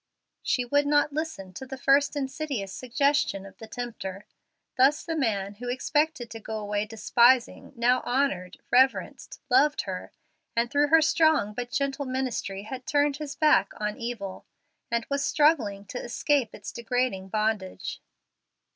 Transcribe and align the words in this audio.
She 0.41 0.65
would 0.65 0.87
not 0.87 1.13
listen 1.13 1.53
to 1.53 1.65
the 1.67 1.77
first 1.77 2.15
insidious 2.15 2.73
suggestion 2.73 3.45
of 3.45 3.57
the 3.59 3.67
tempter. 3.67 4.25
Thus 4.75 5.03
the 5.03 5.15
man 5.15 5.53
who 5.57 5.69
expected 5.69 6.27
to 6.31 6.39
go 6.39 6.57
away 6.57 6.85
despising 6.87 7.73
now 7.75 8.01
honored, 8.03 8.57
reverenced, 8.71 9.41
loved 9.47 9.81
her, 9.81 10.11
and 10.55 10.71
through 10.71 10.87
her 10.87 11.03
strong 11.03 11.53
but 11.53 11.69
gentle 11.69 12.05
ministry 12.07 12.63
had 12.63 12.87
turned 12.87 13.17
his 13.17 13.35
back 13.35 13.73
on 13.79 13.95
evil, 13.95 14.47
and 14.89 15.05
was 15.07 15.23
struggling 15.23 15.85
to 15.85 16.03
escape 16.03 16.55
its 16.55 16.71
degrading 16.71 17.27
bondage. 17.29 18.01